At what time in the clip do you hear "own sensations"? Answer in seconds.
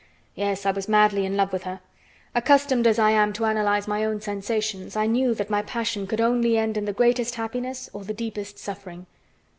4.03-4.95